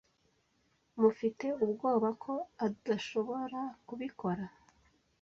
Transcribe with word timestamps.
Mufite 1.01 1.45
ubwoba 1.63 2.09
ko 2.23 2.33
addushoborakubikora. 2.65 4.45